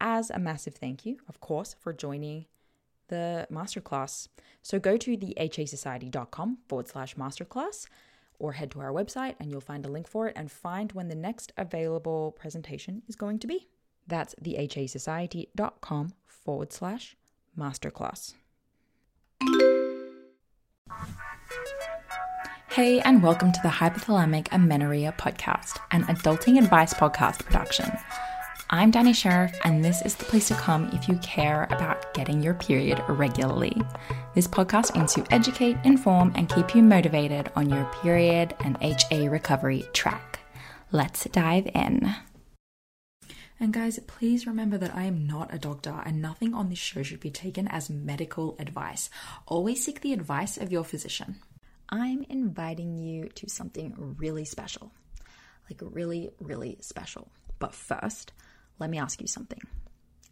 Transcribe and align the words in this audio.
as 0.00 0.30
a 0.30 0.38
massive 0.38 0.74
thank 0.74 1.04
you, 1.04 1.18
of 1.28 1.40
course, 1.40 1.74
for 1.78 1.92
joining 1.92 2.46
the 3.08 3.46
masterclass. 3.52 4.28
So 4.62 4.78
go 4.78 4.96
to 4.96 5.16
the 5.16 5.34
hasociety.com 5.38 6.58
forward 6.68 6.88
slash 6.88 7.16
masterclass 7.16 7.86
or 8.38 8.52
head 8.52 8.70
to 8.70 8.80
our 8.80 8.92
website 8.92 9.34
and 9.38 9.50
you'll 9.50 9.60
find 9.60 9.84
a 9.84 9.90
link 9.90 10.08
for 10.08 10.26
it 10.28 10.32
and 10.36 10.50
find 10.50 10.92
when 10.92 11.08
the 11.08 11.14
next 11.14 11.52
available 11.56 12.32
presentation 12.32 13.02
is 13.08 13.16
going 13.16 13.38
to 13.40 13.46
be. 13.46 13.68
That's 14.06 14.34
thehasociety.com 14.42 16.14
forward 16.26 16.72
slash 16.72 17.16
masterclass. 17.58 18.34
Hey, 22.70 23.00
and 23.00 23.20
welcome 23.22 23.50
to 23.50 23.60
the 23.62 23.68
Hypothalamic 23.68 24.46
Amenorrhea 24.52 25.12
podcast, 25.18 25.78
an 25.90 26.04
adulting 26.04 26.56
advice 26.56 26.94
podcast 26.94 27.44
production. 27.44 27.90
I'm 28.72 28.92
Dani 28.92 29.12
Sheriff, 29.12 29.58
and 29.64 29.84
this 29.84 30.00
is 30.02 30.14
the 30.14 30.24
place 30.26 30.46
to 30.46 30.54
come 30.54 30.90
if 30.92 31.08
you 31.08 31.16
care 31.16 31.66
about 31.72 32.14
getting 32.14 32.40
your 32.40 32.54
period 32.54 33.02
regularly. 33.08 33.76
This 34.32 34.46
podcast 34.46 34.96
aims 34.96 35.12
to 35.14 35.26
educate, 35.34 35.76
inform, 35.82 36.30
and 36.36 36.48
keep 36.48 36.76
you 36.76 36.80
motivated 36.80 37.50
on 37.56 37.68
your 37.68 37.84
period 38.00 38.54
and 38.60 38.78
HA 38.80 39.28
recovery 39.28 39.86
track. 39.92 40.38
Let's 40.92 41.24
dive 41.24 41.66
in. 41.74 42.14
And 43.58 43.72
guys, 43.72 43.98
please 44.06 44.46
remember 44.46 44.78
that 44.78 44.94
I 44.94 45.02
am 45.02 45.26
not 45.26 45.52
a 45.52 45.58
doctor 45.58 46.00
and 46.06 46.22
nothing 46.22 46.54
on 46.54 46.68
this 46.68 46.78
show 46.78 47.02
should 47.02 47.18
be 47.18 47.32
taken 47.32 47.66
as 47.66 47.90
medical 47.90 48.54
advice. 48.60 49.10
Always 49.48 49.84
seek 49.84 50.00
the 50.00 50.12
advice 50.12 50.56
of 50.56 50.70
your 50.70 50.84
physician. 50.84 51.40
I'm 51.88 52.24
inviting 52.28 52.98
you 52.98 53.30
to 53.30 53.50
something 53.50 54.14
really 54.16 54.44
special. 54.44 54.92
Like, 55.68 55.80
really, 55.82 56.30
really 56.38 56.78
special. 56.80 57.32
But 57.58 57.74
first, 57.74 58.32
let 58.80 58.90
me 58.90 58.98
ask 58.98 59.20
you 59.20 59.28
something. 59.28 59.60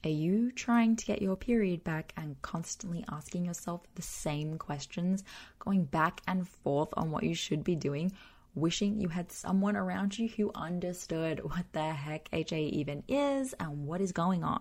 Are 0.05 0.11
you 0.11 0.51
trying 0.53 0.97
to 0.97 1.07
get 1.07 1.23
your 1.23 1.37
period 1.37 1.85
back 1.85 2.13
and 2.17 2.41
constantly 2.43 3.05
asking 3.11 3.45
yourself 3.45 3.83
the 3.95 4.03
same 4.03 4.59
questions, 4.59 5.23
going 5.59 5.85
back 5.85 6.21
and 6.27 6.49
forth 6.49 6.89
on 6.97 7.11
what 7.11 7.25
you 7.25 7.35
should 7.35 7.63
be 7.63 7.77
doing? 7.77 8.13
wishing 8.55 9.01
you 9.01 9.09
had 9.09 9.31
someone 9.31 9.77
around 9.77 10.19
you 10.19 10.29
who 10.29 10.51
understood 10.55 11.41
what 11.45 11.65
the 11.73 11.93
heck 11.93 12.29
HA 12.33 12.67
even 12.67 13.03
is 13.09 13.55
and 13.55 13.87
what 13.87 14.01
is 14.01 14.13
going 14.13 14.45
on? 14.45 14.61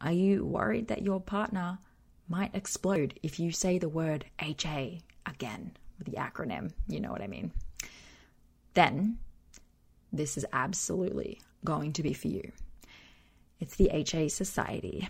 Are 0.00 0.12
you 0.12 0.44
worried 0.44 0.88
that 0.88 1.02
your 1.02 1.20
partner 1.20 1.78
might 2.28 2.54
explode 2.54 3.18
if 3.22 3.38
you 3.38 3.52
say 3.52 3.78
the 3.78 3.88
word 3.88 4.24
HA 4.40 5.00
again 5.26 5.72
with 5.98 6.08
the 6.08 6.16
acronym? 6.16 6.72
You 6.88 7.00
know 7.00 7.12
what 7.12 7.22
I 7.22 7.28
mean? 7.28 7.52
Then 8.74 9.18
this 10.12 10.36
is 10.36 10.46
absolutely 10.52 11.40
going 11.64 11.92
to 11.94 12.02
be 12.02 12.14
for 12.14 12.28
you. 12.28 12.52
It's 13.62 13.76
the 13.76 13.90
HA 13.90 14.28
Society, 14.28 15.08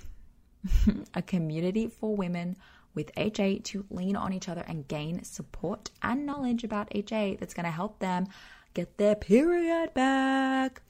a 1.14 1.22
community 1.22 1.86
for 1.86 2.14
women 2.14 2.58
with 2.94 3.10
HA 3.16 3.60
to 3.60 3.86
lean 3.88 4.14
on 4.14 4.34
each 4.34 4.46
other 4.46 4.62
and 4.68 4.86
gain 4.86 5.24
support 5.24 5.88
and 6.02 6.26
knowledge 6.26 6.62
about 6.62 6.94
HA 6.94 7.36
that's 7.36 7.54
going 7.54 7.64
to 7.64 7.70
help 7.70 7.98
them 7.98 8.26
get 8.74 8.98
their 8.98 9.14
period 9.14 9.94
back. 9.94 10.82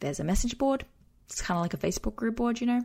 There's 0.00 0.20
a 0.20 0.24
message 0.24 0.58
board. 0.58 0.84
It's 1.24 1.40
kind 1.40 1.56
of 1.56 1.62
like 1.62 1.72
a 1.72 1.78
Facebook 1.78 2.16
group 2.16 2.36
board, 2.36 2.60
you 2.60 2.66
know. 2.66 2.84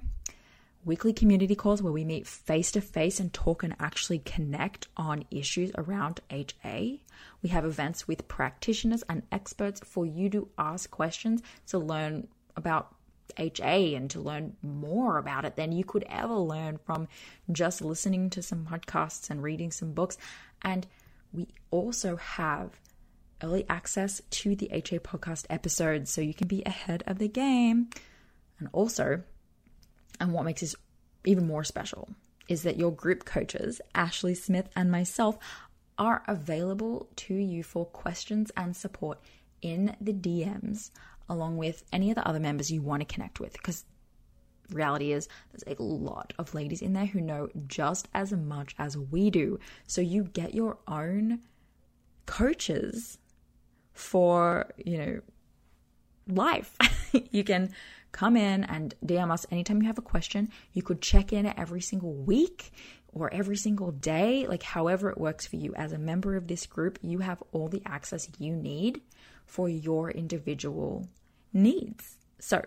Weekly 0.85 1.11
community 1.11 1.53
calls 1.53 1.83
where 1.83 1.91
we 1.91 2.05
meet 2.05 2.27
face 2.27 2.71
to 2.71 2.79
face 2.79 3.19
and 3.19 3.33
talk 3.33 3.63
and 3.63 3.75
actually 3.81 4.19
connect 4.19 4.87
on 4.95 5.25
issues 5.29 5.73
around 5.77 6.21
HA. 6.29 7.01
We 7.41 7.49
have 7.49 7.65
events 7.65 8.07
with 8.07 8.29
practitioners 8.29 9.03
and 9.09 9.23
experts 9.29 9.81
for 9.83 10.05
you 10.05 10.29
to 10.29 10.47
ask 10.57 10.89
questions 10.89 11.41
to 11.67 11.79
learn 11.79 12.29
about 12.55 12.95
HA 13.37 13.95
and 13.95 14.09
to 14.11 14.19
learn 14.19 14.55
more 14.61 15.17
about 15.17 15.45
it 15.45 15.55
than 15.55 15.71
you 15.71 15.83
could 15.83 16.05
ever 16.09 16.35
learn 16.35 16.77
from 16.77 17.07
just 17.51 17.81
listening 17.81 18.29
to 18.31 18.41
some 18.41 18.65
podcasts 18.65 19.29
and 19.29 19.43
reading 19.43 19.71
some 19.71 19.93
books. 19.93 20.17
And 20.61 20.87
we 21.33 21.47
also 21.69 22.17
have 22.17 22.79
early 23.43 23.65
access 23.69 24.21
to 24.29 24.55
the 24.55 24.69
HA 24.71 24.99
podcast 24.99 25.45
episodes 25.49 26.11
so 26.11 26.21
you 26.21 26.33
can 26.33 26.47
be 26.47 26.63
ahead 26.65 27.03
of 27.07 27.19
the 27.19 27.27
game. 27.27 27.89
And 28.59 28.69
also, 28.71 29.23
and 30.19 30.33
what 30.33 30.45
makes 30.45 30.61
this 30.61 30.75
even 31.25 31.47
more 31.47 31.63
special 31.63 32.09
is 32.47 32.63
that 32.63 32.77
your 32.77 32.91
group 32.91 33.25
coaches, 33.25 33.81
Ashley 33.95 34.35
Smith 34.35 34.69
and 34.75 34.91
myself, 34.91 35.37
are 35.97 36.23
available 36.27 37.07
to 37.15 37.33
you 37.33 37.63
for 37.63 37.85
questions 37.85 38.51
and 38.57 38.75
support 38.75 39.19
in 39.61 39.95
the 40.01 40.13
DMs 40.13 40.89
along 41.31 41.57
with 41.57 41.83
any 41.91 42.11
of 42.11 42.15
the 42.15 42.27
other 42.27 42.39
members 42.39 42.69
you 42.69 42.81
want 42.81 43.01
to 43.01 43.11
connect 43.11 43.39
with 43.39 43.53
because 43.53 43.85
reality 44.69 45.11
is 45.11 45.27
there's 45.51 45.77
a 45.77 45.81
lot 45.81 46.33
of 46.37 46.53
ladies 46.53 46.81
in 46.81 46.93
there 46.93 47.05
who 47.05 47.21
know 47.21 47.49
just 47.67 48.07
as 48.13 48.31
much 48.31 48.75
as 48.77 48.97
we 48.97 49.29
do. 49.29 49.59
So 49.87 50.01
you 50.01 50.25
get 50.25 50.53
your 50.53 50.77
own 50.87 51.39
coaches 52.25 53.17
for, 53.93 54.71
you 54.77 54.97
know, 54.97 55.21
life. 56.27 56.75
you 57.31 57.43
can 57.43 57.71
come 58.11 58.35
in 58.35 58.63
and 58.65 58.93
DM 59.05 59.31
us 59.31 59.45
anytime 59.51 59.81
you 59.81 59.87
have 59.87 59.97
a 59.97 60.03
question. 60.03 60.49
You 60.73 60.83
could 60.83 61.01
check 61.01 61.33
in 61.33 61.45
every 61.57 61.81
single 61.81 62.13
week 62.13 62.71
or 63.13 63.33
every 63.33 63.57
single 63.57 63.91
day, 63.91 64.47
like 64.47 64.63
however 64.63 65.09
it 65.09 65.17
works 65.17 65.45
for 65.45 65.57
you. 65.57 65.73
As 65.75 65.91
a 65.91 65.97
member 65.97 66.35
of 66.35 66.47
this 66.47 66.65
group, 66.65 66.99
you 67.01 67.19
have 67.19 67.43
all 67.51 67.67
the 67.67 67.81
access 67.85 68.27
you 68.37 68.55
need 68.55 69.01
for 69.45 69.67
your 69.67 70.11
individual 70.11 71.07
needs. 71.53 72.17
So, 72.39 72.63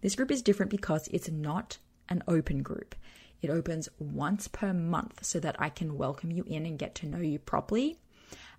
this 0.00 0.14
group 0.16 0.30
is 0.30 0.42
different 0.42 0.70
because 0.70 1.08
it's 1.08 1.30
not 1.30 1.78
an 2.08 2.22
open 2.28 2.62
group. 2.62 2.94
It 3.40 3.50
opens 3.50 3.88
once 3.98 4.48
per 4.48 4.72
month 4.72 5.24
so 5.24 5.40
that 5.40 5.56
I 5.58 5.68
can 5.68 5.96
welcome 5.98 6.30
you 6.30 6.44
in 6.46 6.66
and 6.66 6.78
get 6.78 6.94
to 6.96 7.06
know 7.06 7.18
you 7.18 7.38
properly. 7.38 7.98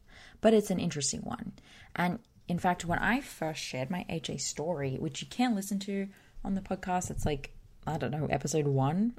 but 0.40 0.54
it's 0.54 0.70
an 0.70 0.78
interesting 0.78 1.20
one. 1.20 1.52
And 1.96 2.18
in 2.48 2.58
fact, 2.58 2.84
when 2.84 2.98
I 2.98 3.20
first 3.20 3.60
shared 3.60 3.90
my 3.90 4.04
HA 4.08 4.38
story, 4.38 4.96
which 4.98 5.22
you 5.22 5.28
can 5.28 5.54
listen 5.54 5.78
to 5.80 6.08
on 6.44 6.54
the 6.54 6.60
podcast, 6.60 7.10
it's 7.10 7.26
like, 7.26 7.54
I 7.86 7.98
don't 7.98 8.10
know, 8.10 8.26
episode 8.26 8.66
one. 8.66 9.14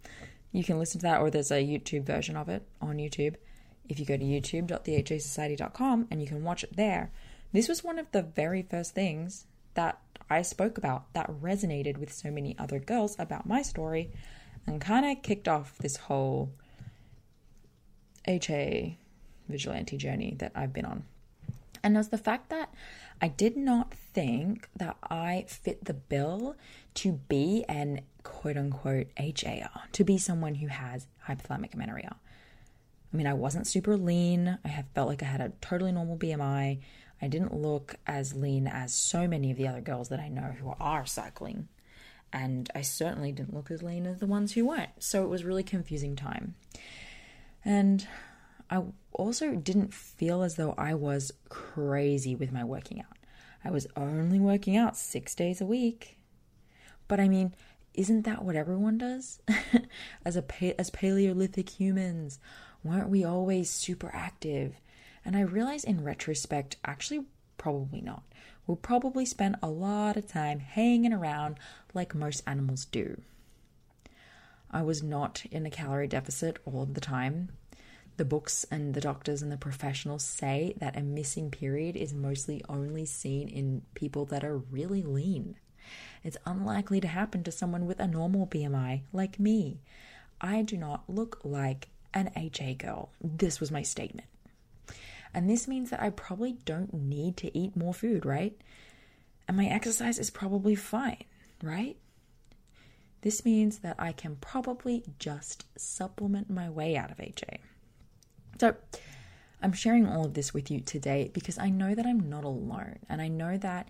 you 0.52 0.64
can 0.64 0.78
listen 0.78 1.00
to 1.00 1.06
that, 1.06 1.20
or 1.20 1.30
there's 1.30 1.50
a 1.50 1.64
YouTube 1.66 2.04
version 2.04 2.36
of 2.36 2.48
it 2.48 2.66
on 2.80 2.96
YouTube. 2.96 3.36
If 3.88 3.98
you 3.98 4.06
go 4.06 4.16
to 4.16 4.24
youtube.thehasociety.com 4.24 6.08
and 6.10 6.20
you 6.20 6.26
can 6.26 6.44
watch 6.44 6.64
it 6.64 6.76
there, 6.76 7.10
this 7.52 7.68
was 7.68 7.84
one 7.84 7.98
of 7.98 8.10
the 8.12 8.22
very 8.22 8.62
first 8.62 8.94
things 8.94 9.46
that 9.74 10.00
I 10.30 10.42
spoke 10.42 10.78
about 10.78 11.12
that 11.12 11.30
resonated 11.30 11.98
with 11.98 12.12
so 12.12 12.30
many 12.30 12.56
other 12.58 12.78
girls 12.78 13.16
about 13.18 13.46
my 13.46 13.62
story 13.62 14.10
and 14.66 14.80
kind 14.80 15.04
of 15.06 15.22
kicked 15.22 15.48
off 15.48 15.78
this 15.78 15.96
whole 15.96 16.52
HA 18.26 18.98
vigilante 19.48 19.96
journey 19.96 20.36
that 20.38 20.52
I've 20.54 20.72
been 20.72 20.84
on. 20.84 21.04
And 21.82 21.94
it 21.94 21.98
was 21.98 22.08
the 22.08 22.18
fact 22.18 22.48
that 22.48 22.72
I 23.20 23.28
did 23.28 23.56
not 23.56 23.92
think 23.92 24.68
that 24.76 24.96
I 25.02 25.44
fit 25.46 25.84
the 25.84 25.94
bill 25.94 26.56
to 26.94 27.12
be 27.28 27.64
an 27.68 28.00
quote 28.22 28.56
unquote 28.56 29.08
HAer, 29.16 29.70
to 29.92 30.04
be 30.04 30.16
someone 30.18 30.56
who 30.56 30.68
has 30.68 31.06
hypothalamic 31.28 31.74
amenorrhea. 31.74 32.16
I 33.12 33.16
mean, 33.16 33.26
I 33.26 33.34
wasn't 33.34 33.66
super 33.66 33.96
lean. 33.96 34.58
I 34.64 34.68
have 34.68 34.86
felt 34.94 35.08
like 35.08 35.22
I 35.22 35.26
had 35.26 35.40
a 35.40 35.52
totally 35.60 35.92
normal 35.92 36.16
BMI. 36.16 36.80
I 37.22 37.28
didn't 37.28 37.54
look 37.54 37.96
as 38.06 38.34
lean 38.34 38.66
as 38.66 38.92
so 38.92 39.28
many 39.28 39.50
of 39.50 39.56
the 39.56 39.68
other 39.68 39.80
girls 39.80 40.08
that 40.08 40.20
I 40.20 40.28
know 40.28 40.54
who 40.58 40.74
are 40.80 41.06
cycling. 41.06 41.68
And 42.32 42.68
I 42.74 42.82
certainly 42.82 43.30
didn't 43.30 43.54
look 43.54 43.70
as 43.70 43.82
lean 43.82 44.06
as 44.06 44.18
the 44.18 44.26
ones 44.26 44.52
who 44.52 44.66
weren't. 44.66 44.90
So 44.98 45.22
it 45.22 45.28
was 45.28 45.44
really 45.44 45.62
confusing 45.62 46.16
time. 46.16 46.56
And 47.64 48.06
I 48.74 48.82
also 49.12 49.54
didn't 49.54 49.94
feel 49.94 50.42
as 50.42 50.56
though 50.56 50.74
I 50.76 50.94
was 50.94 51.30
crazy 51.48 52.34
with 52.34 52.50
my 52.50 52.64
working 52.64 53.00
out. 53.00 53.16
I 53.64 53.70
was 53.70 53.86
only 53.96 54.40
working 54.40 54.76
out 54.76 54.96
six 54.96 55.34
days 55.36 55.60
a 55.60 55.66
week. 55.66 56.18
But 57.06 57.20
I 57.20 57.28
mean, 57.28 57.54
isn't 57.94 58.22
that 58.22 58.44
what 58.44 58.56
everyone 58.56 58.98
does? 58.98 59.40
as 60.24 60.36
a 60.36 60.80
as 60.80 60.90
Paleolithic 60.90 61.68
humans, 61.68 62.40
weren't 62.82 63.10
we 63.10 63.22
always 63.22 63.70
super 63.70 64.10
active? 64.12 64.74
And 65.24 65.36
I 65.36 65.42
realize 65.42 65.84
in 65.84 66.02
retrospect, 66.02 66.76
actually, 66.84 67.24
probably 67.56 68.00
not. 68.00 68.24
We'll 68.66 68.76
probably 68.76 69.24
spent 69.24 69.56
a 69.62 69.70
lot 69.70 70.16
of 70.16 70.26
time 70.26 70.58
hanging 70.58 71.12
around 71.12 71.58
like 71.94 72.12
most 72.12 72.42
animals 72.44 72.86
do. 72.86 73.20
I 74.68 74.82
was 74.82 75.00
not 75.00 75.44
in 75.52 75.64
a 75.64 75.70
calorie 75.70 76.08
deficit 76.08 76.58
all 76.64 76.86
the 76.86 77.00
time 77.00 77.50
the 78.16 78.24
books 78.24 78.64
and 78.70 78.94
the 78.94 79.00
doctors 79.00 79.42
and 79.42 79.50
the 79.50 79.56
professionals 79.56 80.24
say 80.24 80.74
that 80.78 80.96
a 80.96 81.02
missing 81.02 81.50
period 81.50 81.96
is 81.96 82.14
mostly 82.14 82.62
only 82.68 83.04
seen 83.04 83.48
in 83.48 83.82
people 83.94 84.24
that 84.26 84.44
are 84.44 84.56
really 84.56 85.02
lean. 85.02 85.56
It's 86.22 86.36
unlikely 86.46 87.00
to 87.00 87.08
happen 87.08 87.42
to 87.44 87.52
someone 87.52 87.86
with 87.86 88.00
a 88.00 88.06
normal 88.06 88.46
BMI 88.46 89.02
like 89.12 89.38
me. 89.38 89.80
I 90.40 90.62
do 90.62 90.76
not 90.76 91.04
look 91.08 91.40
like 91.44 91.88
an 92.12 92.30
HA 92.36 92.74
girl. 92.74 93.10
This 93.20 93.60
was 93.60 93.70
my 93.70 93.82
statement. 93.82 94.28
And 95.34 95.50
this 95.50 95.66
means 95.66 95.90
that 95.90 96.00
I 96.00 96.10
probably 96.10 96.52
don't 96.64 96.94
need 96.94 97.36
to 97.38 97.56
eat 97.58 97.76
more 97.76 97.92
food, 97.92 98.24
right? 98.24 98.56
And 99.48 99.56
my 99.56 99.66
exercise 99.66 100.18
is 100.18 100.30
probably 100.30 100.76
fine, 100.76 101.24
right? 101.62 101.96
This 103.22 103.44
means 103.44 103.78
that 103.78 103.96
I 103.98 104.12
can 104.12 104.36
probably 104.36 105.02
just 105.18 105.64
supplement 105.78 106.50
my 106.50 106.70
way 106.70 106.96
out 106.96 107.10
of 107.10 107.20
HA. 107.20 107.58
So, 108.60 108.76
I'm 109.62 109.72
sharing 109.72 110.06
all 110.06 110.26
of 110.26 110.34
this 110.34 110.52
with 110.52 110.70
you 110.70 110.80
today 110.80 111.30
because 111.32 111.58
I 111.58 111.70
know 111.70 111.94
that 111.94 112.06
I'm 112.06 112.28
not 112.28 112.44
alone 112.44 112.98
and 113.08 113.22
I 113.22 113.28
know 113.28 113.56
that 113.56 113.88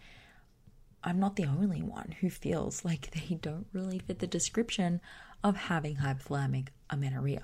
I'm 1.02 1.18
not 1.18 1.36
the 1.36 1.46
only 1.46 1.82
one 1.82 2.14
who 2.20 2.30
feels 2.30 2.84
like 2.84 3.10
they 3.10 3.34
don't 3.34 3.66
really 3.72 3.98
fit 3.98 4.20
the 4.20 4.26
description 4.26 5.00
of 5.42 5.56
having 5.56 5.96
hypothalamic 5.96 6.68
amenorrhea. 6.90 7.42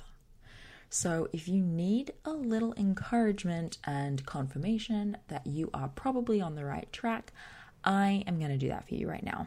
So, 0.92 1.28
if 1.32 1.46
you 1.46 1.62
need 1.62 2.12
a 2.24 2.32
little 2.32 2.74
encouragement 2.76 3.78
and 3.84 4.26
confirmation 4.26 5.16
that 5.28 5.46
you 5.46 5.70
are 5.72 5.88
probably 5.88 6.40
on 6.40 6.56
the 6.56 6.64
right 6.64 6.92
track, 6.92 7.32
I 7.84 8.24
am 8.26 8.38
going 8.38 8.50
to 8.50 8.58
do 8.58 8.68
that 8.68 8.88
for 8.88 8.94
you 8.94 9.08
right 9.08 9.22
now. 9.22 9.46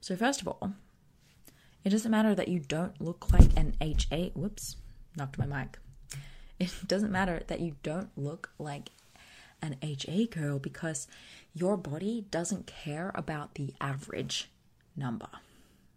So, 0.00 0.16
first 0.16 0.40
of 0.40 0.48
all, 0.48 0.72
it 1.84 1.90
doesn't 1.90 2.10
matter 2.10 2.34
that 2.34 2.48
you 2.48 2.58
don't 2.58 3.00
look 3.00 3.32
like 3.32 3.56
an 3.56 3.74
HA. 3.80 4.32
Whoops, 4.34 4.76
knocked 5.16 5.38
my 5.38 5.46
mic. 5.46 5.78
It 6.58 6.72
doesn't 6.86 7.12
matter 7.12 7.42
that 7.46 7.60
you 7.60 7.76
don't 7.82 8.10
look 8.16 8.50
like 8.58 8.90
an 9.62 9.76
HA 9.82 10.26
girl 10.26 10.58
because 10.58 11.06
your 11.54 11.76
body 11.76 12.26
doesn't 12.30 12.66
care 12.66 13.10
about 13.14 13.54
the 13.54 13.72
average 13.80 14.50
number. 14.96 15.28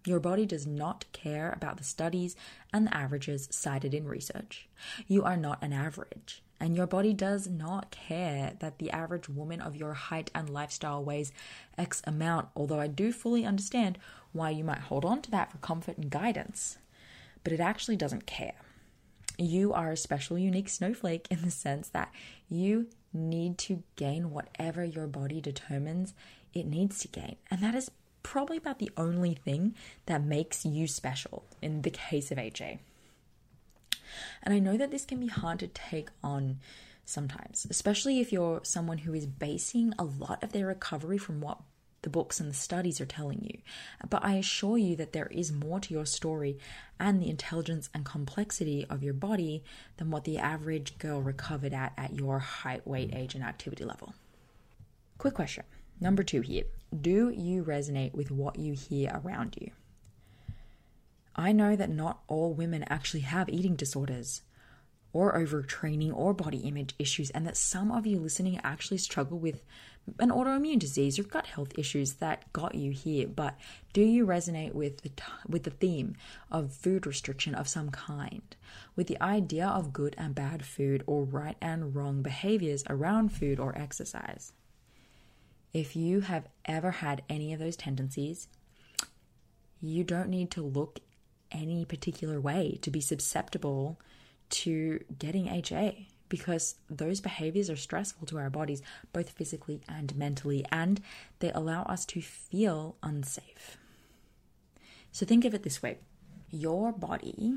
Your 0.05 0.19
body 0.19 0.45
does 0.45 0.65
not 0.65 1.05
care 1.11 1.51
about 1.51 1.77
the 1.77 1.83
studies 1.83 2.35
and 2.71 2.87
the 2.87 2.95
averages 2.95 3.49
cited 3.51 3.93
in 3.93 4.07
research. 4.07 4.69
You 5.07 5.23
are 5.23 5.35
not 5.35 5.61
an 5.61 5.73
average. 5.73 6.41
And 6.59 6.75
your 6.75 6.87
body 6.87 7.13
does 7.13 7.47
not 7.47 7.91
care 7.91 8.53
that 8.59 8.79
the 8.79 8.89
average 8.89 9.29
woman 9.29 9.61
of 9.61 9.75
your 9.75 9.93
height 9.93 10.31
and 10.33 10.49
lifestyle 10.49 11.03
weighs 11.03 11.31
X 11.77 12.01
amount, 12.07 12.47
although 12.55 12.79
I 12.79 12.87
do 12.87 13.11
fully 13.11 13.45
understand 13.45 13.99
why 14.31 14.51
you 14.51 14.63
might 14.63 14.79
hold 14.79 15.05
on 15.05 15.21
to 15.23 15.31
that 15.31 15.51
for 15.51 15.57
comfort 15.57 15.97
and 15.97 16.09
guidance. 16.09 16.77
But 17.43 17.53
it 17.53 17.59
actually 17.59 17.97
doesn't 17.97 18.25
care 18.25 18.55
you 19.37 19.73
are 19.73 19.91
a 19.91 19.97
special, 19.97 20.37
unique 20.37 20.69
snowflake 20.69 21.27
in 21.29 21.41
the 21.41 21.51
sense 21.51 21.89
that 21.89 22.11
you 22.49 22.87
need 23.13 23.57
to 23.57 23.83
gain 23.95 24.31
whatever 24.31 24.83
your 24.83 25.07
body 25.07 25.41
determines 25.41 26.13
it 26.53 26.65
needs 26.65 26.99
to 26.99 27.07
gain. 27.07 27.35
And 27.49 27.61
that 27.61 27.75
is 27.75 27.91
probably 28.23 28.57
about 28.57 28.79
the 28.79 28.91
only 28.97 29.33
thing 29.33 29.75
that 30.05 30.23
makes 30.23 30.65
you 30.65 30.87
special 30.87 31.45
in 31.61 31.81
the 31.83 31.89
case 31.89 32.31
of 32.31 32.37
HA. 32.37 32.79
And 34.43 34.53
I 34.53 34.59
know 34.59 34.77
that 34.77 34.91
this 34.91 35.05
can 35.05 35.19
be 35.19 35.27
hard 35.27 35.59
to 35.59 35.67
take 35.67 36.09
on 36.23 36.59
sometimes, 37.05 37.65
especially 37.69 38.19
if 38.19 38.31
you're 38.31 38.61
someone 38.63 38.99
who 38.99 39.13
is 39.13 39.25
basing 39.25 39.93
a 39.97 40.03
lot 40.03 40.43
of 40.43 40.51
their 40.51 40.67
recovery 40.67 41.17
from 41.17 41.41
what 41.41 41.59
the 42.03 42.09
books 42.09 42.39
and 42.39 42.49
the 42.49 42.53
studies 42.53 43.01
are 43.01 43.05
telling 43.05 43.43
you. 43.43 43.59
But 44.09 44.23
I 44.23 44.35
assure 44.35 44.77
you 44.77 44.95
that 44.97 45.13
there 45.13 45.27
is 45.27 45.51
more 45.51 45.79
to 45.79 45.93
your 45.93 46.05
story 46.05 46.57
and 46.99 47.21
the 47.21 47.29
intelligence 47.29 47.89
and 47.93 48.05
complexity 48.05 48.85
of 48.89 49.03
your 49.03 49.13
body 49.13 49.63
than 49.97 50.11
what 50.11 50.23
the 50.23 50.37
average 50.37 50.97
girl 50.99 51.21
recovered 51.21 51.73
at 51.73 51.93
at 51.97 52.15
your 52.15 52.39
height, 52.39 52.85
weight, 52.87 53.13
age, 53.13 53.35
and 53.35 53.43
activity 53.43 53.83
level. 53.83 54.13
Quick 55.17 55.33
question. 55.33 55.63
Number 55.99 56.23
two 56.23 56.41
here. 56.41 56.65
Do 57.01 57.29
you 57.29 57.63
resonate 57.63 58.13
with 58.13 58.29
what 58.31 58.59
you 58.59 58.73
hear 58.73 59.19
around 59.23 59.57
you? 59.59 59.71
I 61.35 61.51
know 61.51 61.75
that 61.75 61.89
not 61.89 62.19
all 62.27 62.53
women 62.53 62.83
actually 62.83 63.21
have 63.21 63.49
eating 63.49 63.75
disorders. 63.75 64.41
or 65.13 65.33
overtraining 65.33 66.15
or 66.15 66.33
body 66.33 66.59
image 66.59 66.93
issues, 66.99 67.29
and 67.31 67.47
that 67.47 67.57
some 67.57 67.91
of 67.91 68.05
you 68.05 68.19
listening 68.19 68.59
actually 68.63 68.97
struggle 68.97 69.39
with 69.39 69.63
an 70.19 70.29
autoimmune 70.29 70.79
disease 70.79 71.19
or 71.19 71.23
gut 71.23 71.45
health 71.47 71.77
issues 71.77 72.13
that 72.15 72.51
got 72.53 72.75
you 72.75 72.91
here. 72.91 73.27
But 73.27 73.55
do 73.93 74.01
you 74.01 74.25
resonate 74.25 74.73
with 74.73 75.01
the 75.01 75.09
t- 75.09 75.23
with 75.47 75.63
the 75.63 75.71
theme 75.71 76.15
of 76.51 76.73
food 76.73 77.05
restriction 77.05 77.53
of 77.55 77.67
some 77.67 77.89
kind, 77.89 78.55
with 78.95 79.07
the 79.07 79.21
idea 79.21 79.67
of 79.67 79.93
good 79.93 80.15
and 80.17 80.33
bad 80.33 80.65
food 80.65 81.03
or 81.07 81.23
right 81.23 81.57
and 81.61 81.95
wrong 81.95 82.21
behaviors 82.21 82.83
around 82.89 83.29
food 83.31 83.59
or 83.59 83.77
exercise? 83.77 84.53
If 85.73 85.95
you 85.95 86.21
have 86.21 86.47
ever 86.65 86.91
had 86.91 87.21
any 87.29 87.53
of 87.53 87.59
those 87.59 87.75
tendencies, 87.75 88.47
you 89.81 90.03
don't 90.03 90.29
need 90.29 90.51
to 90.51 90.61
look 90.61 90.99
any 91.51 91.85
particular 91.85 92.39
way 92.39 92.79
to 92.81 92.89
be 92.89 93.01
susceptible 93.01 93.99
to 94.49 95.03
getting 95.19 95.47
HA 95.47 96.07
because 96.29 96.75
those 96.89 97.21
behaviors 97.21 97.69
are 97.69 97.75
stressful 97.75 98.27
to 98.27 98.37
our 98.37 98.49
bodies, 98.49 98.81
both 99.13 99.29
physically 99.29 99.81
and 99.87 100.15
mentally, 100.15 100.65
and 100.71 101.01
they 101.39 101.51
allow 101.51 101.83
us 101.83 102.05
to 102.05 102.21
feel 102.21 102.95
unsafe. 103.03 103.77
So 105.11 105.25
think 105.25 105.45
of 105.45 105.53
it 105.53 105.63
this 105.63 105.81
way 105.81 105.97
your 106.49 106.91
body, 106.93 107.55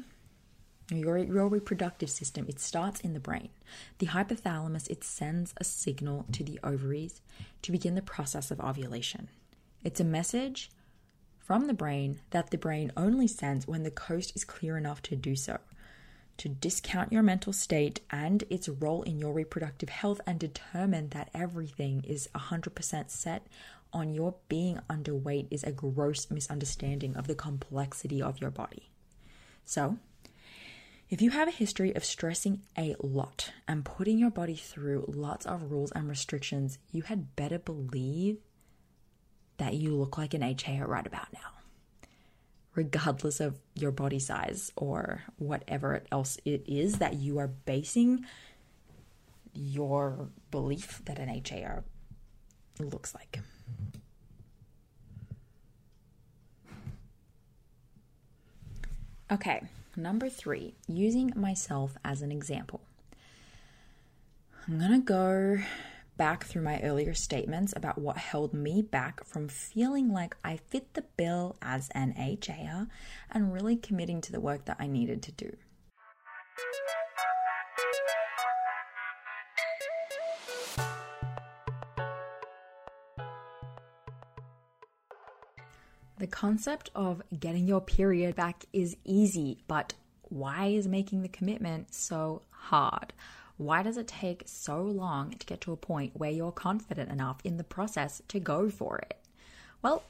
your, 0.91 1.19
your 1.19 1.47
reproductive 1.47 2.11
system, 2.11 2.47
it 2.49 2.59
starts 2.59 3.01
in 3.01 3.13
the 3.13 3.21
brain. 3.21 3.51
The 3.99 4.07
hypothalamus, 4.07 4.91
it 4.91 5.05
sends 5.05 5.55
a 5.59 5.65
signal 5.65 6.27
to 6.33 6.43
the 6.43 6.59
ovaries 6.65 7.21
to 7.63 7.73
begin 7.73 7.95
the 7.95 8.03
process 8.03 8.51
of 8.51 8.61
ovulation. 8.61 9.29
It's 9.85 10.01
a 10.01 10.05
message 10.05 10.71
from 11.39 11.67
the 11.67 11.75
brain 11.75 12.21
that 12.31 12.51
the 12.51 12.59
brain 12.59 12.93
only 12.97 13.27
sends 13.27 13.69
when 13.69 13.83
the 13.83 13.91
coast 13.91 14.35
is 14.35 14.45
clear 14.45 14.77
enough 14.77 15.03
to 15.03 15.17
do 15.17 15.37
so 15.37 15.59
to 16.41 16.49
discount 16.49 17.13
your 17.13 17.23
mental 17.23 17.53
state 17.53 18.01
and 18.11 18.45
its 18.49 18.67
role 18.67 19.03
in 19.03 19.19
your 19.19 19.31
reproductive 19.31 19.91
health 19.91 20.23
and 20.27 20.41
determine 20.41 21.11
that 21.11 21.29
everything 21.35 22.03
is 22.09 22.31
100% 22.35 23.11
set 23.11 23.47
on 23.93 24.15
your 24.15 24.35
being 24.49 24.81
underweight 24.89 25.49
is 25.51 25.63
a 25.65 25.71
gross 25.71 26.31
misunderstanding 26.31 27.15
of 27.15 27.27
the 27.27 27.35
complexity 27.35 28.23
of 28.23 28.41
your 28.41 28.51
body. 28.51 28.89
So, 29.67 29.99
if 31.11 31.21
you 31.21 31.29
have 31.29 31.47
a 31.47 31.51
history 31.51 31.95
of 31.95 32.07
stressing 32.07 32.63
a 32.79 32.97
lot 33.03 33.53
and 33.69 33.85
putting 33.85 34.19
your 34.19 34.31
body 34.31 34.57
through 34.57 35.13
lots 35.15 35.45
of 35.45 35.71
rules 35.71 35.93
and 35.93 36.09
restrictions, 36.09 36.79
you 36.91 37.03
had 37.03 37.37
better 37.37 37.59
believe 37.59 38.39
that 39.59 39.75
you 39.75 39.95
look 39.95 40.17
like 40.17 40.33
an 40.33 40.43
HA 40.43 40.81
right 40.87 41.07
about 41.07 41.31
now 41.35 41.60
regardless 42.81 43.41
of 43.41 43.59
your 43.75 43.91
body 43.91 44.19
size 44.19 44.73
or 44.75 45.23
whatever 45.37 46.03
else 46.11 46.39
it 46.47 46.63
is 46.67 46.97
that 46.99 47.13
you 47.13 47.39
are 47.39 47.47
basing 47.47 48.25
your 49.53 50.31
belief 50.51 51.03
that 51.05 51.19
an 51.19 51.29
HAer 51.29 51.85
looks 52.79 53.15
like. 53.15 53.41
Okay, 59.31 59.61
number 59.95 60.31
three, 60.31 60.75
using 60.89 61.35
myself 61.37 61.99
as 62.03 62.23
an 62.23 62.33
example. 62.33 62.81
I'm 64.67 64.81
gonna 64.81 65.01
go 65.01 65.59
back 66.21 66.45
through 66.45 66.61
my 66.61 66.79
earlier 66.83 67.15
statements 67.15 67.73
about 67.75 67.97
what 67.97 68.19
held 68.19 68.53
me 68.53 68.83
back 68.83 69.25
from 69.25 69.49
feeling 69.49 70.13
like 70.13 70.37
I 70.45 70.59
fit 70.69 70.93
the 70.93 71.07
bill 71.17 71.57
as 71.63 71.89
an 71.95 72.13
HAer 72.13 72.89
and 73.31 73.55
really 73.55 73.75
committing 73.75 74.21
to 74.21 74.31
the 74.31 74.39
work 74.39 74.67
that 74.67 74.77
I 74.79 74.87
needed 74.87 75.23
to 75.23 75.33
do. 75.33 75.57
The 86.19 86.27
concept 86.27 86.91
of 86.95 87.23
getting 87.41 87.67
your 87.67 87.81
period 87.81 88.37
back 88.37 88.67
is 88.75 88.95
easy, 89.07 89.65
but 89.67 89.95
why 90.25 90.67
is 90.67 90.87
making 90.87 91.23
the 91.23 91.29
commitment 91.29 91.95
so 91.95 92.43
hard? 92.51 93.15
Why 93.61 93.83
does 93.83 93.99
it 93.99 94.09
take 94.09 94.45
so 94.47 94.81
long 94.81 95.33
to 95.33 95.45
get 95.45 95.61
to 95.61 95.73
a 95.73 95.77
point 95.77 96.17
where 96.17 96.31
you're 96.31 96.51
confident 96.51 97.11
enough 97.11 97.41
in 97.45 97.59
the 97.59 97.63
process 97.63 98.23
to 98.29 98.41
go 98.41 98.71
for 98.71 98.97
it? 98.97 99.19
Well, 99.83 100.03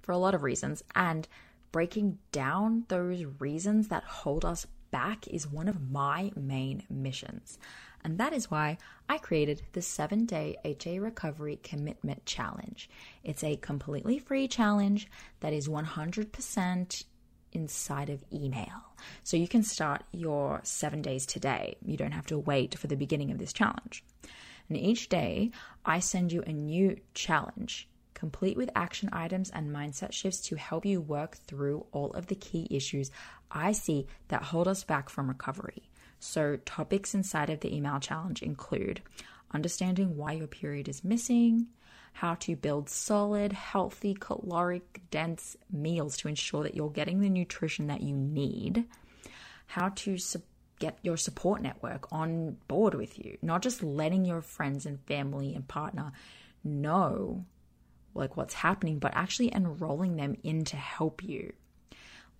for 0.00 0.12
a 0.12 0.16
lot 0.16 0.36
of 0.36 0.44
reasons. 0.44 0.84
And 0.94 1.26
breaking 1.72 2.18
down 2.30 2.84
those 2.86 3.24
reasons 3.40 3.88
that 3.88 4.04
hold 4.04 4.44
us 4.44 4.64
back 4.92 5.26
is 5.26 5.44
one 5.44 5.66
of 5.66 5.90
my 5.90 6.30
main 6.36 6.84
missions. 6.88 7.58
And 8.04 8.16
that 8.18 8.32
is 8.32 8.48
why 8.48 8.78
I 9.08 9.18
created 9.18 9.60
the 9.72 9.82
seven 9.82 10.24
day 10.24 10.56
HA 10.64 11.00
Recovery 11.00 11.58
Commitment 11.60 12.26
Challenge. 12.26 12.88
It's 13.24 13.42
a 13.42 13.56
completely 13.56 14.20
free 14.20 14.46
challenge 14.46 15.08
that 15.40 15.52
is 15.52 15.66
100% 15.66 17.04
inside 17.52 18.10
of 18.10 18.24
email. 18.32 18.94
So 19.24 19.36
you 19.36 19.48
can 19.48 19.62
start 19.62 20.04
your 20.12 20.60
seven 20.62 21.02
days 21.02 21.26
today. 21.26 21.76
You 21.84 21.96
don't 21.96 22.12
have 22.12 22.26
to 22.26 22.38
wait 22.38 22.78
for 22.78 22.86
the 22.86 22.96
beginning 22.96 23.30
of 23.30 23.38
this 23.38 23.52
challenge. 23.52 24.04
And 24.68 24.76
each 24.76 25.08
day, 25.08 25.50
I 25.84 26.00
send 26.00 26.32
you 26.32 26.42
a 26.42 26.52
new 26.52 26.98
challenge, 27.14 27.88
complete 28.14 28.56
with 28.56 28.70
action 28.74 29.08
items 29.12 29.50
and 29.50 29.74
mindset 29.74 30.12
shifts 30.12 30.40
to 30.48 30.56
help 30.56 30.84
you 30.84 31.00
work 31.00 31.36
through 31.46 31.86
all 31.92 32.10
of 32.12 32.26
the 32.26 32.34
key 32.34 32.66
issues 32.70 33.10
I 33.50 33.72
see 33.72 34.06
that 34.28 34.42
hold 34.44 34.68
us 34.68 34.84
back 34.84 35.08
from 35.08 35.28
recovery. 35.28 35.88
So, 36.20 36.56
topics 36.56 37.14
inside 37.14 37.48
of 37.48 37.60
the 37.60 37.74
email 37.74 38.00
challenge 38.00 38.42
include 38.42 39.00
understanding 39.52 40.16
why 40.16 40.32
your 40.32 40.48
period 40.48 40.88
is 40.88 41.04
missing, 41.04 41.68
how 42.12 42.34
to 42.34 42.56
build 42.56 42.88
solid, 42.88 43.52
healthy, 43.52 44.16
caloric 44.18 45.02
dense 45.10 45.56
meals 45.70 46.16
to 46.18 46.28
ensure 46.28 46.62
that 46.62 46.74
you're 46.74 46.90
getting 46.90 47.20
the 47.20 47.30
nutrition 47.30 47.86
that 47.86 48.00
you 48.00 48.14
need, 48.14 48.84
how 49.66 49.90
to 49.90 50.18
su- 50.18 50.42
get 50.78 50.98
your 51.02 51.16
support 51.16 51.60
network 51.62 52.12
on 52.12 52.56
board 52.68 52.94
with 52.94 53.18
you, 53.18 53.38
not 53.42 53.62
just 53.62 53.82
letting 53.82 54.24
your 54.24 54.40
friends 54.40 54.86
and 54.86 55.00
family 55.06 55.54
and 55.54 55.66
partner 55.68 56.12
know 56.64 57.44
like 58.14 58.36
what's 58.36 58.54
happening, 58.54 58.98
but 58.98 59.12
actually 59.14 59.54
enrolling 59.54 60.16
them 60.16 60.36
in 60.42 60.64
to 60.64 60.76
help 60.76 61.22
you. 61.22 61.52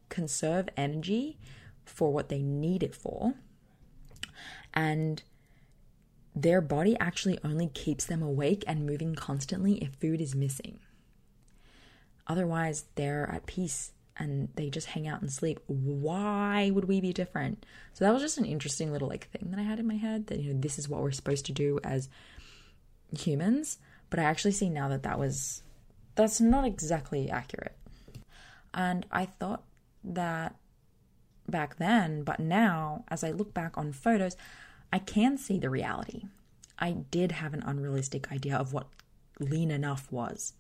conserve 0.10 0.70
energy 0.78 1.40
for 1.84 2.14
what 2.14 2.30
they 2.30 2.44
need 2.44 2.84
it 2.84 2.94
for. 2.94 3.34
And 4.72 5.24
their 6.36 6.62
body 6.62 6.96
actually 7.00 7.40
only 7.44 7.70
keeps 7.70 8.06
them 8.06 8.22
awake 8.22 8.64
and 8.68 8.86
moving 8.86 9.16
constantly 9.16 9.80
if 9.84 9.96
food 9.96 10.22
is 10.22 10.36
missing. 10.36 10.78
Otherwise, 12.28 12.86
they're 12.94 13.28
at 13.32 13.48
peace 13.48 13.94
and 14.18 14.50
they 14.56 14.70
just 14.70 14.88
hang 14.88 15.08
out 15.08 15.22
and 15.22 15.32
sleep. 15.32 15.60
Why 15.68 16.70
would 16.70 16.86
we 16.86 17.02
be 17.02 17.14
different? 17.14 17.66
So 17.94 18.06
that 18.06 18.14
was 18.14 18.22
just 18.22 18.38
an 18.38 18.46
interesting 18.46 18.92
little 18.92 19.08
like 19.08 19.30
thing 19.30 19.50
that 19.52 19.60
I 19.60 19.64
had 19.64 19.80
in 19.80 19.88
my 19.88 19.96
head 19.96 20.28
that 20.28 20.40
you 20.40 20.54
know 20.54 20.60
this 20.60 20.78
is 20.78 20.88
what 20.88 21.02
we're 21.02 21.12
supposed 21.12 21.46
to 21.48 21.52
do 21.52 21.80
as 21.84 22.10
humans, 23.18 23.80
but 24.10 24.20
I 24.20 24.24
actually 24.24 24.52
see 24.52 24.70
now 24.70 24.88
that 24.90 25.04
that 25.04 25.20
was 25.20 25.64
that's 26.16 26.40
not 26.40 26.66
exactly 26.66 27.30
accurate. 27.30 27.76
And 28.74 29.06
I 29.12 29.26
thought 29.26 29.64
that 30.04 30.56
back 31.48 31.78
then, 31.78 32.24
but 32.24 32.40
now 32.40 33.04
as 33.08 33.24
I 33.24 33.32
look 33.32 33.54
back 33.54 33.78
on 33.78 33.92
photos, 33.92 34.36
I 34.92 35.00
can 35.00 35.38
see 35.38 35.58
the 35.58 35.70
reality. 35.70 36.24
I 36.80 36.92
did 36.92 37.34
have 37.34 37.54
an 37.54 37.64
unrealistic 37.66 38.32
idea 38.32 38.58
of 38.58 38.74
what 38.74 38.88
lean 39.40 39.72
enough 39.72 40.12
was. 40.12 40.54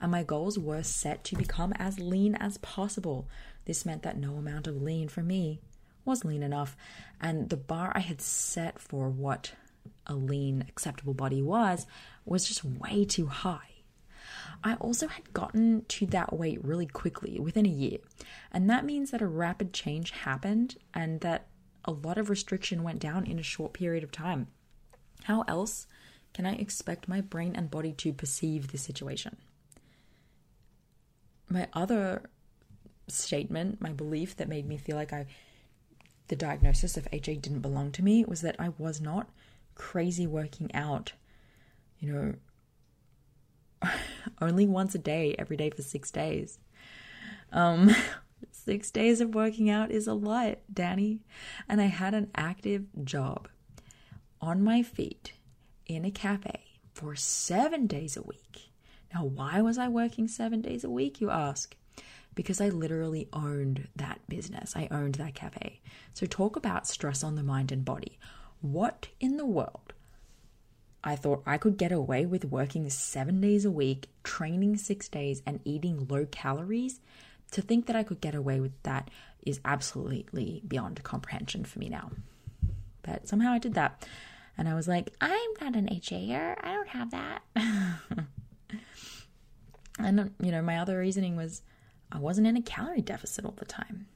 And 0.00 0.10
my 0.10 0.22
goals 0.22 0.58
were 0.58 0.82
set 0.82 1.24
to 1.24 1.36
become 1.36 1.72
as 1.76 1.98
lean 1.98 2.34
as 2.34 2.58
possible. 2.58 3.28
This 3.64 3.86
meant 3.86 4.02
that 4.02 4.18
no 4.18 4.34
amount 4.34 4.66
of 4.66 4.80
lean 4.80 5.08
for 5.08 5.22
me 5.22 5.60
was 6.04 6.24
lean 6.24 6.42
enough. 6.42 6.76
And 7.20 7.48
the 7.48 7.56
bar 7.56 7.92
I 7.94 8.00
had 8.00 8.20
set 8.20 8.78
for 8.78 9.08
what 9.08 9.52
a 10.06 10.14
lean, 10.14 10.64
acceptable 10.68 11.14
body 11.14 11.42
was 11.42 11.86
was 12.24 12.46
just 12.46 12.64
way 12.64 13.04
too 13.04 13.26
high. 13.26 13.70
I 14.62 14.74
also 14.74 15.06
had 15.06 15.32
gotten 15.32 15.84
to 15.88 16.06
that 16.06 16.36
weight 16.36 16.62
really 16.64 16.86
quickly 16.86 17.38
within 17.38 17.64
a 17.66 17.70
year. 17.70 17.98
And 18.52 18.68
that 18.68 18.84
means 18.84 19.10
that 19.10 19.22
a 19.22 19.26
rapid 19.26 19.72
change 19.72 20.10
happened 20.10 20.76
and 20.92 21.20
that 21.20 21.46
a 21.84 21.92
lot 21.92 22.18
of 22.18 22.28
restriction 22.28 22.82
went 22.82 22.98
down 22.98 23.24
in 23.24 23.38
a 23.38 23.42
short 23.42 23.72
period 23.72 24.04
of 24.04 24.12
time. 24.12 24.48
How 25.24 25.42
else 25.48 25.86
can 26.32 26.46
I 26.46 26.54
expect 26.54 27.08
my 27.08 27.20
brain 27.20 27.54
and 27.56 27.70
body 27.70 27.92
to 27.92 28.12
perceive 28.12 28.68
the 28.68 28.78
situation? 28.78 29.36
My 31.48 31.68
other 31.72 32.30
statement, 33.08 33.80
my 33.80 33.92
belief 33.92 34.36
that 34.36 34.48
made 34.48 34.66
me 34.66 34.76
feel 34.76 34.96
like 34.96 35.12
I 35.12 35.26
the 36.28 36.36
diagnosis 36.36 36.96
of 36.96 37.08
HA 37.10 37.36
didn't 37.36 37.58
belong 37.58 37.90
to 37.90 38.04
me 38.04 38.24
was 38.24 38.42
that 38.42 38.54
I 38.56 38.68
was 38.78 39.00
not 39.00 39.28
crazy 39.74 40.28
working 40.28 40.72
out, 40.72 41.12
you 41.98 42.12
know, 42.12 42.34
only 44.40 44.64
once 44.64 44.94
a 44.94 44.98
day 44.98 45.34
every 45.36 45.56
day 45.56 45.70
for 45.70 45.82
6 45.82 46.10
days. 46.12 46.58
Um 47.52 47.90
6 48.52 48.90
days 48.92 49.20
of 49.20 49.34
working 49.34 49.68
out 49.68 49.90
is 49.90 50.06
a 50.06 50.14
lot, 50.14 50.58
Dani, 50.72 51.18
and 51.68 51.80
I 51.80 51.86
had 51.86 52.14
an 52.14 52.30
active 52.36 52.84
job 53.02 53.48
on 54.40 54.62
my 54.62 54.84
feet 54.84 55.32
in 55.96 56.04
a 56.04 56.10
cafe 56.10 56.64
for 56.92 57.16
seven 57.16 57.86
days 57.86 58.16
a 58.16 58.22
week. 58.22 58.70
Now, 59.12 59.24
why 59.24 59.60
was 59.60 59.76
I 59.76 59.88
working 59.88 60.28
seven 60.28 60.60
days 60.60 60.84
a 60.84 60.90
week, 60.90 61.20
you 61.20 61.30
ask? 61.30 61.74
Because 62.34 62.60
I 62.60 62.68
literally 62.68 63.28
owned 63.32 63.88
that 63.96 64.20
business. 64.28 64.76
I 64.76 64.86
owned 64.90 65.16
that 65.16 65.34
cafe. 65.34 65.80
So, 66.14 66.26
talk 66.26 66.54
about 66.54 66.86
stress 66.86 67.24
on 67.24 67.34
the 67.34 67.42
mind 67.42 67.72
and 67.72 67.84
body. 67.84 68.18
What 68.60 69.08
in 69.18 69.36
the 69.36 69.46
world? 69.46 69.92
I 71.02 71.16
thought 71.16 71.42
I 71.46 71.56
could 71.56 71.76
get 71.76 71.92
away 71.92 72.26
with 72.26 72.44
working 72.44 72.88
seven 72.90 73.40
days 73.40 73.64
a 73.64 73.70
week, 73.70 74.08
training 74.22 74.76
six 74.76 75.08
days, 75.08 75.42
and 75.44 75.60
eating 75.64 76.06
low 76.08 76.26
calories. 76.26 77.00
To 77.52 77.62
think 77.62 77.86
that 77.86 77.96
I 77.96 78.04
could 78.04 78.20
get 78.20 78.34
away 78.34 78.60
with 78.60 78.80
that 78.84 79.10
is 79.44 79.60
absolutely 79.64 80.62
beyond 80.68 81.02
comprehension 81.02 81.64
for 81.64 81.78
me 81.80 81.88
now. 81.88 82.12
But 83.02 83.26
somehow 83.26 83.52
I 83.52 83.58
did 83.58 83.74
that. 83.74 84.06
And 84.58 84.68
I 84.68 84.74
was 84.74 84.88
like, 84.88 85.12
I'm 85.20 85.50
not 85.60 85.76
an 85.76 85.88
HAer. 85.88 86.56
I 86.62 86.72
don't 86.72 86.88
have 86.88 87.10
that. 87.12 87.42
and, 89.98 90.32
you 90.42 90.50
know, 90.50 90.62
my 90.62 90.78
other 90.78 90.98
reasoning 90.98 91.36
was 91.36 91.62
I 92.12 92.18
wasn't 92.18 92.46
in 92.46 92.56
a 92.56 92.62
calorie 92.62 93.00
deficit 93.00 93.44
all 93.44 93.54
the 93.56 93.64
time. 93.64 94.06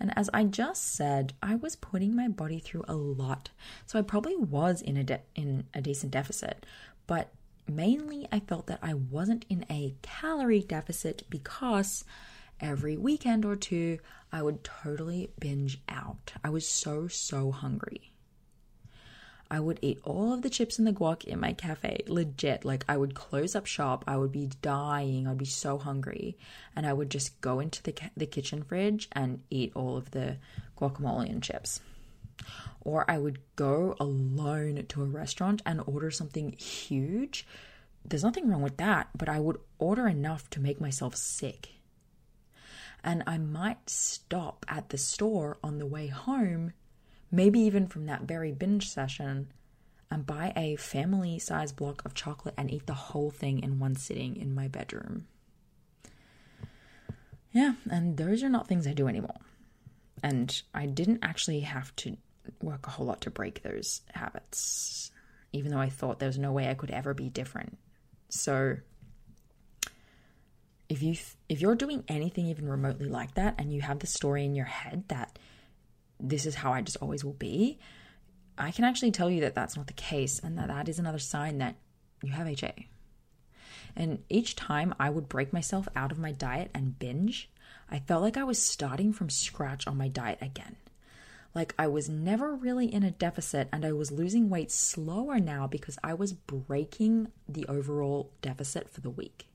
And 0.00 0.16
as 0.16 0.30
I 0.32 0.44
just 0.44 0.94
said, 0.94 1.34
I 1.42 1.56
was 1.56 1.76
putting 1.76 2.16
my 2.16 2.26
body 2.26 2.58
through 2.58 2.84
a 2.88 2.94
lot. 2.94 3.50
So 3.86 3.98
I 3.98 4.02
probably 4.02 4.36
was 4.36 4.80
in 4.80 4.96
a 4.96 5.04
de- 5.04 5.20
in 5.34 5.64
a 5.74 5.82
decent 5.82 6.12
deficit, 6.12 6.64
but 7.06 7.32
mainly 7.68 8.26
I 8.32 8.40
felt 8.40 8.66
that 8.68 8.78
I 8.82 8.94
wasn't 8.94 9.44
in 9.50 9.66
a 9.68 9.94
calorie 10.00 10.62
deficit 10.62 11.24
because 11.28 12.04
every 12.60 12.96
weekend 12.96 13.44
or 13.44 13.56
two 13.56 13.98
I 14.32 14.42
would 14.42 14.64
totally 14.64 15.30
binge 15.38 15.80
out. 15.88 16.32
I 16.42 16.48
was 16.48 16.66
so 16.66 17.06
so 17.08 17.50
hungry. 17.50 18.12
I 19.50 19.58
would 19.58 19.80
eat 19.82 19.98
all 20.04 20.32
of 20.32 20.42
the 20.42 20.50
chips 20.50 20.78
and 20.78 20.86
the 20.86 20.92
guac 20.92 21.24
in 21.24 21.40
my 21.40 21.52
cafe. 21.52 22.04
Legit. 22.06 22.64
Like, 22.64 22.84
I 22.88 22.96
would 22.96 23.14
close 23.14 23.56
up 23.56 23.66
shop. 23.66 24.04
I 24.06 24.16
would 24.16 24.30
be 24.30 24.50
dying. 24.62 25.26
I'd 25.26 25.38
be 25.38 25.44
so 25.44 25.76
hungry. 25.76 26.38
And 26.76 26.86
I 26.86 26.92
would 26.92 27.10
just 27.10 27.40
go 27.40 27.58
into 27.58 27.82
the, 27.82 27.94
the 28.16 28.26
kitchen 28.26 28.62
fridge 28.62 29.08
and 29.10 29.42
eat 29.50 29.72
all 29.74 29.96
of 29.96 30.12
the 30.12 30.36
guacamole 30.78 31.28
and 31.28 31.42
chips. 31.42 31.80
Or 32.82 33.10
I 33.10 33.18
would 33.18 33.40
go 33.56 33.96
alone 33.98 34.84
to 34.88 35.02
a 35.02 35.06
restaurant 35.06 35.62
and 35.66 35.82
order 35.84 36.12
something 36.12 36.52
huge. 36.52 37.44
There's 38.04 38.24
nothing 38.24 38.48
wrong 38.48 38.62
with 38.62 38.76
that, 38.76 39.08
but 39.16 39.28
I 39.28 39.40
would 39.40 39.58
order 39.78 40.06
enough 40.06 40.48
to 40.50 40.60
make 40.60 40.80
myself 40.80 41.16
sick. 41.16 41.70
And 43.02 43.22
I 43.26 43.38
might 43.38 43.90
stop 43.90 44.64
at 44.68 44.90
the 44.90 44.98
store 44.98 45.58
on 45.62 45.78
the 45.78 45.86
way 45.86 46.06
home 46.06 46.72
maybe 47.30 47.60
even 47.60 47.86
from 47.86 48.06
that 48.06 48.22
very 48.22 48.52
binge 48.52 48.88
session, 48.88 49.52
and 50.10 50.26
buy 50.26 50.52
a 50.56 50.76
family 50.76 51.38
size 51.38 51.72
block 51.72 52.02
of 52.04 52.14
chocolate 52.14 52.54
and 52.56 52.70
eat 52.70 52.86
the 52.86 52.94
whole 52.94 53.30
thing 53.30 53.62
in 53.62 53.78
one 53.78 53.94
sitting 53.94 54.36
in 54.36 54.54
my 54.54 54.66
bedroom. 54.66 55.26
Yeah, 57.52 57.74
and 57.90 58.16
those 58.16 58.42
are 58.42 58.48
not 58.48 58.68
things 58.68 58.86
I 58.86 58.92
do 58.92 59.08
anymore. 59.08 59.40
And 60.22 60.60
I 60.74 60.86
didn't 60.86 61.20
actually 61.22 61.60
have 61.60 61.94
to 61.96 62.16
work 62.62 62.86
a 62.86 62.90
whole 62.90 63.06
lot 63.06 63.22
to 63.22 63.30
break 63.30 63.62
those 63.62 64.02
habits, 64.12 65.10
even 65.52 65.70
though 65.70 65.78
I 65.78 65.88
thought 65.88 66.18
there 66.18 66.28
was 66.28 66.38
no 66.38 66.52
way 66.52 66.68
I 66.68 66.74
could 66.74 66.90
ever 66.90 67.14
be 67.14 67.28
different. 67.28 67.78
So, 68.28 68.76
if 70.88 71.02
you 71.02 71.14
if 71.48 71.60
you're 71.60 71.76
doing 71.76 72.04
anything 72.08 72.46
even 72.46 72.68
remotely 72.68 73.08
like 73.08 73.34
that 73.34 73.54
and 73.58 73.72
you 73.72 73.80
have 73.80 74.00
the 74.00 74.06
story 74.06 74.44
in 74.44 74.54
your 74.54 74.66
head 74.66 75.04
that 75.08 75.38
this 76.20 76.46
is 76.46 76.54
how 76.54 76.72
I 76.72 76.82
just 76.82 76.98
always 77.00 77.24
will 77.24 77.32
be, 77.32 77.78
I 78.58 78.70
can 78.70 78.84
actually 78.84 79.10
tell 79.10 79.30
you 79.30 79.40
that 79.40 79.54
that's 79.54 79.76
not 79.76 79.86
the 79.86 79.92
case 79.94 80.38
and 80.38 80.58
that 80.58 80.68
that 80.68 80.88
is 80.88 80.98
another 80.98 81.18
sign 81.18 81.58
that 81.58 81.76
you 82.22 82.32
have 82.32 82.46
HA. 82.46 82.88
And 83.96 84.22
each 84.28 84.54
time 84.54 84.94
I 85.00 85.10
would 85.10 85.28
break 85.28 85.52
myself 85.52 85.88
out 85.96 86.12
of 86.12 86.18
my 86.18 86.32
diet 86.32 86.70
and 86.74 86.98
binge, 86.98 87.50
I 87.90 87.98
felt 87.98 88.22
like 88.22 88.36
I 88.36 88.44
was 88.44 88.62
starting 88.62 89.12
from 89.12 89.30
scratch 89.30 89.86
on 89.86 89.96
my 89.96 90.08
diet 90.08 90.38
again. 90.40 90.76
Like 91.54 91.74
I 91.78 91.88
was 91.88 92.08
never 92.08 92.54
really 92.54 92.92
in 92.92 93.02
a 93.02 93.10
deficit 93.10 93.68
and 93.72 93.84
I 93.84 93.92
was 93.92 94.12
losing 94.12 94.48
weight 94.48 94.70
slower 94.70 95.40
now 95.40 95.66
because 95.66 95.98
I 96.04 96.14
was 96.14 96.32
breaking 96.32 97.32
the 97.48 97.66
overall 97.66 98.30
deficit 98.40 98.88
for 98.88 99.00
the 99.00 99.10
week. 99.10 99.46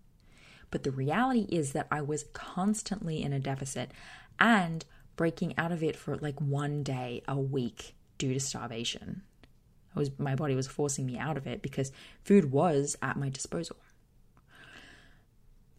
But 0.72 0.84
the 0.84 0.92
reality 0.92 1.48
is 1.50 1.72
that 1.72 1.88
I 1.90 2.02
was 2.02 2.26
constantly 2.34 3.24
in 3.24 3.32
a 3.32 3.40
deficit 3.40 3.92
and 4.40 4.84
breaking 5.16 5.58
out 5.58 5.72
of 5.72 5.84
it 5.84 5.96
for 5.96 6.18
like 6.18 6.40
one 6.40 6.84
day 6.84 7.24
a 7.28 7.38
week 7.38 7.96
due 8.18 8.34
to 8.34 8.40
starvation. 8.40 9.22
I 9.96 10.00
was 10.00 10.12
my 10.20 10.36
body 10.36 10.56
was 10.56 10.68
forcing 10.68 11.06
me 11.06 11.18
out 11.18 11.38
of 11.38 11.48
it 11.48 11.62
because 11.62 11.92
food 12.24 12.52
was 12.52 12.98
at 13.02 13.18
my 13.18 13.30
disposal. 13.30 13.78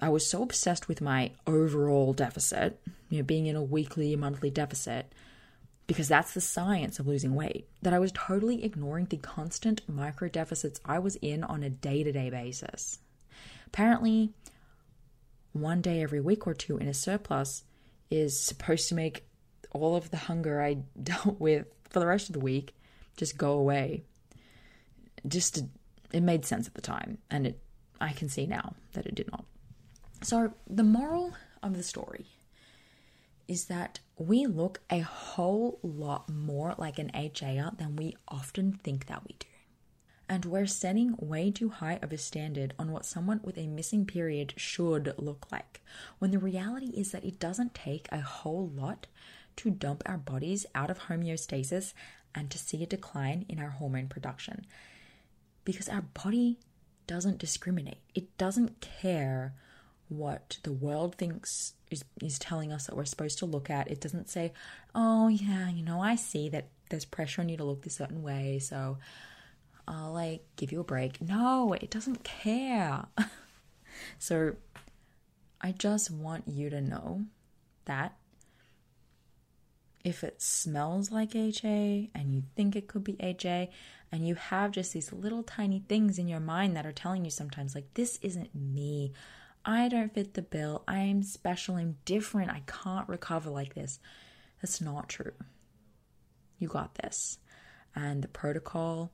I 0.00 0.08
was 0.10 0.28
so 0.28 0.42
obsessed 0.42 0.88
with 0.88 1.00
my 1.00 1.32
overall 1.46 2.12
deficit, 2.12 2.80
you 3.08 3.18
know, 3.18 3.24
being 3.24 3.46
in 3.46 3.56
a 3.56 3.62
weekly, 3.62 4.14
monthly 4.14 4.50
deficit, 4.50 5.10
because 5.86 6.08
that's 6.08 6.34
the 6.34 6.40
science 6.40 6.98
of 6.98 7.06
losing 7.06 7.34
weight, 7.34 7.66
that 7.80 7.94
I 7.94 7.98
was 7.98 8.12
totally 8.12 8.62
ignoring 8.64 9.06
the 9.06 9.16
constant 9.16 9.80
micro 9.88 10.28
deficits 10.28 10.80
I 10.84 10.98
was 10.98 11.16
in 11.16 11.44
on 11.44 11.62
a 11.62 11.70
day 11.70 12.02
to 12.02 12.12
day 12.12 12.28
basis. 12.28 12.98
Apparently, 13.66 14.32
one 15.52 15.80
day 15.80 16.02
every 16.02 16.20
week 16.20 16.46
or 16.46 16.54
two 16.54 16.76
in 16.76 16.88
a 16.88 16.94
surplus 16.94 17.64
is 18.10 18.38
supposed 18.38 18.88
to 18.88 18.94
make 18.94 19.25
all 19.76 19.96
of 19.96 20.10
the 20.10 20.16
hunger 20.16 20.62
I 20.62 20.74
dealt 21.02 21.40
with 21.40 21.66
for 21.90 22.00
the 22.00 22.06
rest 22.06 22.28
of 22.28 22.32
the 22.32 22.40
week 22.40 22.74
just 23.16 23.38
go 23.38 23.52
away. 23.52 24.02
Just 25.26 25.54
to, 25.54 25.66
it 26.12 26.22
made 26.22 26.44
sense 26.44 26.66
at 26.66 26.74
the 26.74 26.80
time, 26.80 27.18
and 27.30 27.46
it 27.46 27.58
I 28.00 28.12
can 28.12 28.28
see 28.28 28.46
now 28.46 28.74
that 28.92 29.06
it 29.06 29.14
did 29.14 29.30
not. 29.30 29.44
So, 30.22 30.52
the 30.68 30.84
moral 30.84 31.32
of 31.62 31.76
the 31.76 31.82
story 31.82 32.26
is 33.48 33.66
that 33.66 34.00
we 34.18 34.46
look 34.46 34.80
a 34.90 35.00
whole 35.00 35.78
lot 35.82 36.28
more 36.28 36.74
like 36.78 36.98
an 36.98 37.10
HAer 37.10 37.70
than 37.76 37.96
we 37.96 38.16
often 38.28 38.72
think 38.72 39.06
that 39.06 39.22
we 39.24 39.36
do. 39.38 39.46
And 40.28 40.44
we're 40.44 40.66
setting 40.66 41.14
way 41.20 41.52
too 41.52 41.68
high 41.68 42.00
of 42.02 42.12
a 42.12 42.18
standard 42.18 42.74
on 42.78 42.90
what 42.90 43.06
someone 43.06 43.40
with 43.44 43.56
a 43.56 43.68
missing 43.68 44.04
period 44.04 44.54
should 44.56 45.14
look 45.18 45.46
like, 45.52 45.80
when 46.18 46.32
the 46.32 46.38
reality 46.38 46.90
is 46.96 47.12
that 47.12 47.24
it 47.24 47.38
doesn't 47.38 47.74
take 47.74 48.08
a 48.10 48.20
whole 48.20 48.68
lot 48.74 49.06
to 49.56 49.70
dump 49.70 50.02
our 50.06 50.18
bodies 50.18 50.66
out 50.74 50.90
of 50.90 51.00
homeostasis 51.00 51.92
and 52.34 52.50
to 52.50 52.58
see 52.58 52.82
a 52.82 52.86
decline 52.86 53.46
in 53.48 53.58
our 53.58 53.70
hormone 53.70 54.08
production. 54.08 54.66
Because 55.64 55.88
our 55.88 56.02
body 56.02 56.58
doesn't 57.06 57.38
discriminate, 57.38 57.98
it 58.14 58.36
doesn't 58.38 58.80
care 58.80 59.54
what 60.08 60.58
the 60.62 60.72
world 60.72 61.16
thinks 61.16 61.72
is, 61.90 62.04
is 62.22 62.38
telling 62.38 62.72
us 62.72 62.86
that 62.86 62.96
we're 62.96 63.04
supposed 63.04 63.38
to 63.38 63.46
look 63.46 63.70
at. 63.70 63.90
It 63.90 64.00
doesn't 64.00 64.28
say, 64.28 64.52
oh, 64.94 65.28
yeah, 65.28 65.68
you 65.68 65.82
know, 65.84 66.00
I 66.00 66.14
see 66.16 66.48
that 66.50 66.68
there's 66.90 67.04
pressure 67.04 67.42
on 67.42 67.48
you 67.48 67.56
to 67.56 67.64
look 67.64 67.82
this 67.82 67.96
certain 67.96 68.22
way, 68.22 68.58
so 68.60 68.98
I'll 69.88 70.12
like 70.12 70.44
give 70.56 70.72
you 70.72 70.80
a 70.80 70.84
break. 70.84 71.20
No, 71.20 71.72
it 71.72 71.90
doesn't 71.90 72.24
care. 72.24 73.06
so 74.18 74.54
I 75.60 75.72
just 75.72 76.10
want 76.10 76.44
you 76.46 76.70
to 76.70 76.80
know 76.80 77.22
that 77.86 78.16
if 80.06 80.22
it 80.22 80.40
smells 80.40 81.10
like 81.10 81.34
HA 81.34 82.10
and 82.14 82.32
you 82.32 82.44
think 82.54 82.76
it 82.76 82.86
could 82.86 83.02
be 83.02 83.16
HA, 83.18 83.68
and 84.12 84.26
you 84.26 84.36
have 84.36 84.70
just 84.70 84.92
these 84.92 85.12
little 85.12 85.42
tiny 85.42 85.82
things 85.88 86.16
in 86.16 86.28
your 86.28 86.40
mind 86.40 86.76
that 86.76 86.86
are 86.86 86.92
telling 86.92 87.24
you 87.24 87.30
sometimes, 87.30 87.74
like, 87.74 87.92
this 87.94 88.20
isn't 88.22 88.54
me. 88.54 89.12
I 89.64 89.88
don't 89.88 90.14
fit 90.14 90.34
the 90.34 90.42
bill. 90.42 90.84
I'm 90.86 91.24
special. 91.24 91.74
I'm 91.74 91.96
different. 92.04 92.52
I 92.52 92.62
can't 92.66 93.08
recover 93.08 93.50
like 93.50 93.74
this. 93.74 93.98
That's 94.62 94.80
not 94.80 95.08
true. 95.08 95.32
You 96.60 96.68
got 96.68 96.94
this. 96.94 97.38
And 97.96 98.22
the 98.22 98.28
protocol 98.28 99.10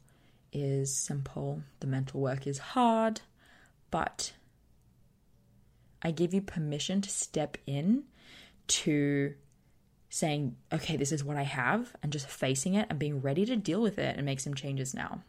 is 0.53 0.95
simple, 0.95 1.63
the 1.81 1.87
mental 1.87 2.21
work 2.21 2.47
is 2.47 2.59
hard, 2.59 3.23
but 3.91 4.35
I 6.03 6.11
give 6.11 6.35
you 6.35 6.43
permission 6.43 7.01
to 7.01 7.09
step 7.09 7.57
in 7.67 8.05
to 8.67 9.35
saying, 10.14 10.55
okay, 10.70 10.94
this 10.98 11.11
is 11.11 11.25
what 11.25 11.38
I 11.38 11.42
have, 11.44 11.96
and 12.03 12.12
just 12.12 12.29
facing 12.29 12.75
it 12.75 12.87
and 12.90 12.98
being 12.98 13.22
ready 13.22 13.46
to 13.46 13.57
deal 13.57 13.81
with 13.81 13.98
it 13.98 14.14
and 14.14 14.27
make 14.27 14.40
some 14.40 14.53
changes 14.53 14.92
now. 14.92 15.22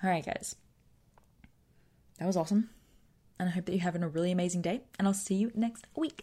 All 0.00 0.08
right, 0.08 0.24
guys. 0.24 0.54
That 2.20 2.26
was 2.26 2.36
awesome. 2.36 2.70
And 3.36 3.48
I 3.48 3.52
hope 3.52 3.64
that 3.64 3.72
you're 3.72 3.82
having 3.82 4.04
a 4.04 4.08
really 4.08 4.30
amazing 4.30 4.62
day, 4.62 4.82
and 4.96 5.08
I'll 5.08 5.14
see 5.14 5.34
you 5.34 5.50
next 5.56 5.88
week. 5.96 6.22